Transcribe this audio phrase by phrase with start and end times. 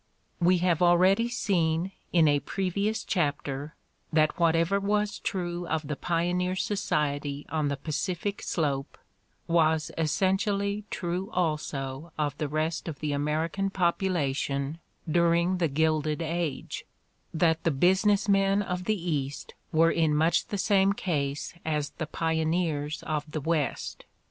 [0.39, 3.75] We have already seen, in a previous chapter,
[4.11, 8.97] that whatever was true of the pioneer society on the Pacific Slope
[9.45, 16.83] was essentially true also of the rest of the American population during the Gilded Age,
[17.31, 22.07] that the business men of the East were in much the same case as the
[22.07, 24.05] pioneers of the West.